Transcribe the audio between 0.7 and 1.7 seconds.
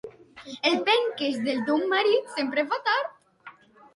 penques del